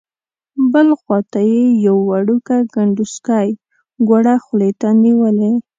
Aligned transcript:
بل 0.73 0.87
خوا 0.99 1.19
ته 1.31 1.39
یې 1.51 1.63
یو 1.85 1.97
وړوکی 2.09 2.59
کنډوسکی 2.73 3.47
ګوړه 4.07 4.35
خولې 4.43 4.71
ته 4.81 4.89
نیولې. 5.03 5.51